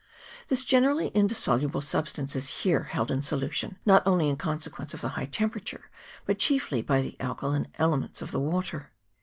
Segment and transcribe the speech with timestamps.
[0.47, 5.01] This generally indis soluble substance is here held in solution, not only in consequence of
[5.01, 5.91] the high temperature,
[6.25, 8.93] but chiefly by the alkaline elements of the water.